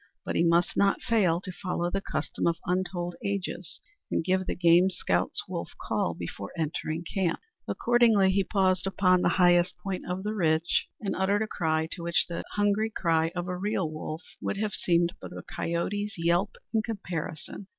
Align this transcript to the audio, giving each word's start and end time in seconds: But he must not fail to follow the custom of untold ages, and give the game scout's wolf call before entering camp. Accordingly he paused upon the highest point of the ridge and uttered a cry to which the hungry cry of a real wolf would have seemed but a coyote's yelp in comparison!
But 0.25 0.35
he 0.35 0.43
must 0.43 0.75
not 0.75 1.03
fail 1.03 1.39
to 1.41 1.51
follow 1.51 1.91
the 1.91 2.01
custom 2.01 2.47
of 2.47 2.57
untold 2.65 3.13
ages, 3.23 3.79
and 4.09 4.23
give 4.23 4.47
the 4.47 4.55
game 4.55 4.89
scout's 4.89 5.43
wolf 5.47 5.73
call 5.79 6.15
before 6.15 6.51
entering 6.57 7.03
camp. 7.03 7.39
Accordingly 7.67 8.31
he 8.31 8.43
paused 8.43 8.87
upon 8.87 9.21
the 9.21 9.29
highest 9.37 9.77
point 9.77 10.07
of 10.09 10.23
the 10.23 10.33
ridge 10.33 10.87
and 11.01 11.15
uttered 11.15 11.43
a 11.43 11.47
cry 11.47 11.87
to 11.91 12.01
which 12.01 12.25
the 12.27 12.43
hungry 12.55 12.89
cry 12.89 13.31
of 13.35 13.47
a 13.47 13.55
real 13.55 13.91
wolf 13.91 14.23
would 14.41 14.57
have 14.57 14.73
seemed 14.73 15.13
but 15.21 15.33
a 15.37 15.43
coyote's 15.43 16.15
yelp 16.17 16.55
in 16.73 16.81
comparison! 16.81 17.67